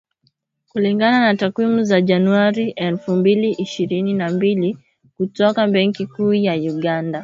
Kulingana 0.69 1.19
na 1.19 1.35
takwimu 1.35 1.83
za 1.83 2.01
Januari 2.01 2.69
elfu 2.69 3.15
mbili 3.15 3.51
ishirini 3.51 4.13
na 4.13 4.29
mbili 4.29 4.77
kutoka 5.17 5.67
Benki 5.67 6.07
Kuu 6.07 6.33
ya 6.33 6.53
Uganda 6.53 7.19